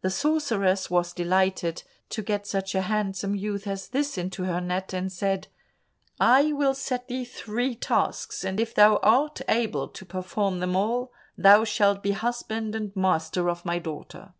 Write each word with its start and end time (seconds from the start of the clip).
The 0.00 0.10
sorceress 0.10 0.90
was 0.90 1.12
delighted 1.12 1.84
to 2.08 2.22
get 2.22 2.44
such 2.44 2.74
a 2.74 2.80
handsome 2.80 3.36
youth 3.36 3.68
as 3.68 3.86
this 3.86 4.18
into 4.18 4.42
her 4.42 4.60
net, 4.60 4.92
and 4.92 5.12
said, 5.12 5.46
"I 6.18 6.52
will 6.52 6.74
set 6.74 7.06
thee 7.06 7.24
three 7.24 7.76
tasks, 7.76 8.42
and 8.42 8.58
if 8.58 8.74
thou 8.74 8.96
art 8.96 9.42
able 9.48 9.86
to 9.86 10.04
perform 10.04 10.58
them 10.58 10.74
all, 10.74 11.12
thou 11.38 11.62
shalt 11.62 12.02
be 12.02 12.10
husband 12.10 12.74
and 12.74 12.96
master 12.96 13.48
of 13.48 13.64
my 13.64 13.78
daughter." 13.78 14.32